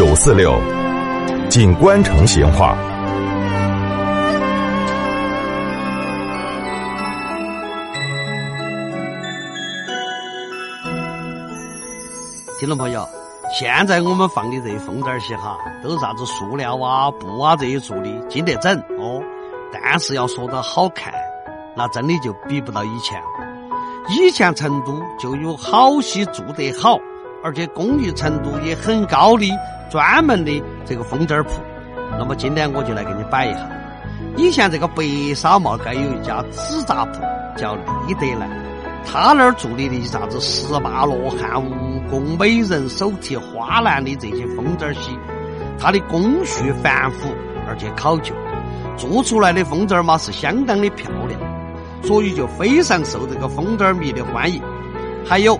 [0.00, 0.58] 九四六，
[1.50, 2.74] 锦官城闲话。
[12.58, 13.06] 听众朋友，
[13.52, 19.22] 现在我们放的这些风筝些哈，都是啥子塑料啊、布啊这些做的，经得整哦。
[19.70, 21.12] 但是要说到好看，
[21.76, 23.22] 那真的就比不到以前。
[24.08, 26.98] 以前成都就有好些做得好，
[27.44, 29.46] 而且工艺程度也很高的
[29.90, 31.60] 专门的这个风筝铺。
[32.18, 33.68] 那么今天我就来给你摆一下。
[34.36, 35.02] 以前这个白
[35.34, 37.20] 沙帽街有一家纸扎铺，
[37.56, 37.74] 叫
[38.06, 38.48] 利德兰。
[39.04, 45.18] 他那儿做的那些啥子十八罗汉、蜈蚣、美人、手提花篮的这些风筝戏，
[45.78, 47.28] 它的工序繁复
[47.66, 48.34] 而且考究，
[48.96, 51.40] 做出来的风筝嘛是相当的漂亮，
[52.02, 54.62] 所以就非常受这个风筝迷的欢迎。
[55.24, 55.58] 还有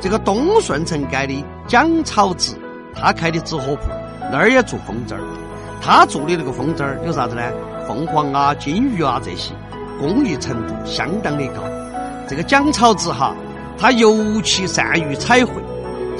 [0.00, 2.56] 这个东顺城街的蒋草子，
[2.94, 3.88] 他开的纸货铺，
[4.30, 5.20] 那儿也做风筝儿
[5.82, 7.42] 他做的那个风筝儿有啥子呢？
[7.88, 9.54] 凤凰啊、金鱼啊这些，
[9.98, 11.62] 工艺程度相当的高。
[12.28, 13.34] 这个蒋草子哈，
[13.78, 15.52] 他尤其善于彩绘，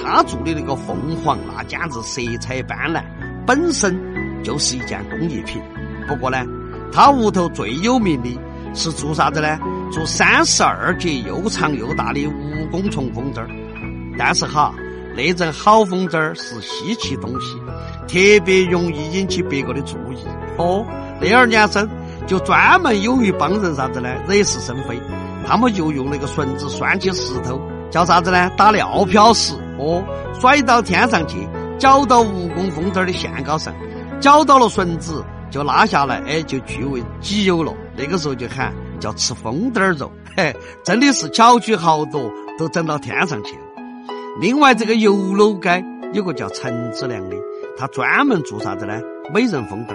[0.02, 3.02] 他做的那个凤凰那简直色彩斑斓，
[3.46, 3.96] 本身
[4.42, 5.62] 就是一件工艺品。
[6.08, 6.42] 不过呢，
[6.92, 8.40] 他屋头最有名的
[8.74, 9.58] 是做啥子呢？
[9.92, 13.48] 做三十二节又长又大的蜈蚣虫风筝儿。
[14.18, 14.74] 但是哈，
[15.16, 17.58] 那阵好风筝是稀奇东西，
[18.06, 20.18] 特别容易引起别个的注意。
[20.56, 20.84] 哦，
[21.20, 21.88] 那二年生
[22.26, 24.08] 就专门有一帮人啥子呢？
[24.28, 25.00] 惹是生非。
[25.46, 28.50] 他们就用那个绳子拴起石头，叫啥子呢？
[28.56, 30.04] 打尿漂石哦，
[30.38, 33.74] 甩到天上去，绞到蜈蚣风筝的线高上，
[34.20, 37.74] 绞到了绳子就拉下来，哎，就据为己有了。
[37.96, 43.69] 那个时候就喊叫吃风灯肉，嘿，真的是巧取豪夺，都整到天上去了。
[44.40, 47.36] 另外，这个游楼街有个叫陈子良的，
[47.76, 48.98] 他专门做啥子呢？
[49.34, 49.94] 美人风灯，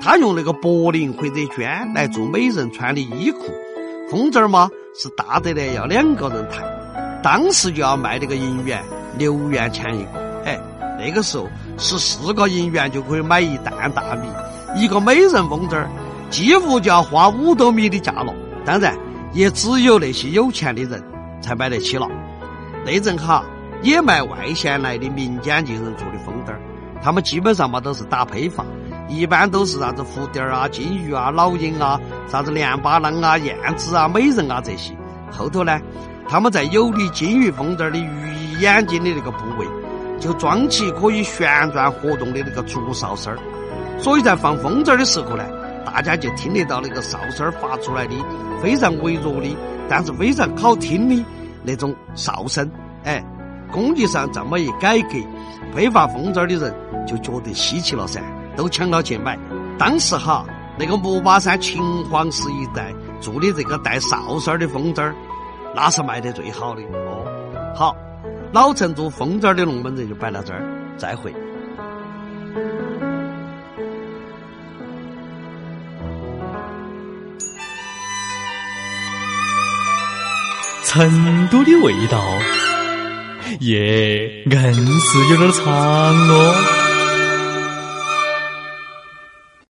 [0.00, 3.40] 他用那个柏林或者绢来做美人穿的衣裤。
[4.10, 6.64] 风筝嘛是大得来要两个人抬，
[7.22, 8.82] 当时就要卖那个银元
[9.18, 10.58] 六元钱一个，哎，
[10.98, 15.86] 那个时候十四个银元就可以买一担大米，一个美人风筝
[16.30, 18.32] 几乎就要花五斗米的价了。
[18.64, 18.96] 当然，
[19.34, 21.02] 也只有那些有钱的人
[21.42, 22.08] 才买得起了。
[22.86, 23.44] 那阵哈
[23.82, 26.54] 也卖外县来的民间艺人做的风筝，
[27.02, 28.64] 他们基本上嘛都是打批发。
[29.08, 34.92] 一般都是啥子蝴蝶啊、金鱼啊、老鹰啊、啥子连巴郎啊、燕子啊、美人啊这些。
[35.30, 35.80] 后头呢，
[36.28, 39.66] 他们在有的金鱼风筝的鱼眼睛的那个部位，
[40.18, 43.38] 就装起可以旋转活动的那个竹哨声儿。
[44.00, 45.44] 所以在放风筝的时候呢，
[45.84, 48.14] 大家就听得到那个哨声儿发出来的
[48.60, 49.56] 非常微弱的，
[49.88, 51.24] 但是非常好听的
[51.62, 52.68] 那种哨声。
[53.04, 53.24] 哎，
[53.76, 55.10] 工地上这么一改革，
[55.76, 56.74] 批发风筝的人
[57.06, 58.22] 就觉得稀奇了噻。
[58.56, 59.38] 都抢到去买。
[59.78, 60.42] 当时哈，
[60.78, 65.12] 那个木马山秦皇寺一带做的这个带哨声的风筝
[65.74, 67.26] 那是卖得最好的哦。
[67.74, 67.94] 好，
[68.52, 70.62] 老成都风筝的龙门阵就摆到这儿，
[70.96, 71.34] 再会。
[80.82, 82.18] 成都的味道，
[83.60, 86.85] 耶，硬是有点长哦。